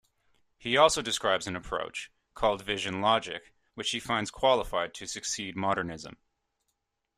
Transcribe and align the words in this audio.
He 0.57 0.77
also 0.77 1.03
describes 1.03 1.45
an 1.45 1.55
approach, 1.55 2.11
called 2.33 2.63
vision-logic, 2.63 3.53
which 3.75 3.91
he 3.91 3.99
finds 3.99 4.31
qualified 4.31 4.95
to 4.95 5.05
succeed 5.05 5.55
modernism. 5.55 6.17